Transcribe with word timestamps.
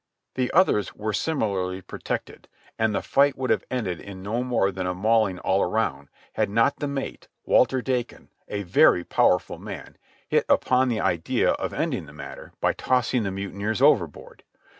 The 0.33 0.51
others 0.51 0.95
were 0.95 1.13
similarly 1.13 1.79
protected, 1.79 2.47
and 2.79 2.95
the 2.95 3.03
fight 3.03 3.37
would 3.37 3.51
have 3.51 3.63
ended 3.69 3.99
in 3.99 4.23
no 4.23 4.43
more 4.43 4.71
than 4.71 4.87
a 4.87 4.95
mauling 4.95 5.37
all 5.37 5.61
around, 5.61 6.07
had 6.33 6.49
not 6.49 6.77
the 6.77 6.87
mate, 6.87 7.27
Walter 7.45 7.83
Dakon, 7.83 8.29
a 8.47 8.63
very 8.63 9.03
powerful 9.03 9.59
man, 9.59 9.99
hit 10.27 10.47
upon 10.49 10.89
the 10.89 10.99
idea 11.01 11.51
of 11.51 11.71
ending 11.71 12.07
the 12.07 12.13
matter 12.13 12.51
by 12.59 12.73
tossing 12.73 13.21
the 13.21 13.29
mutineers 13.31 13.79
overboard. 13.79 14.41